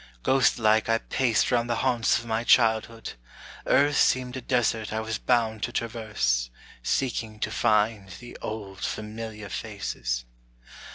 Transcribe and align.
Ghost 0.23 0.57
like 0.57 0.89
I 0.89 0.97
paced 0.97 1.51
round 1.51 1.69
the 1.69 1.75
haunts 1.85 2.17
of 2.17 2.25
my 2.25 2.43
childhood, 2.43 3.13
Earth 3.67 3.97
seemed 3.97 4.35
a 4.35 4.41
desert 4.41 4.91
I 4.91 4.99
was 4.99 5.19
bound 5.19 5.61
to 5.61 5.71
traverse, 5.71 6.49
Seeking 6.81 7.39
to 7.39 7.51
find 7.51 8.09
the 8.09 8.35
old 8.41 8.79
familiar 8.79 9.47
faces. 9.47 10.25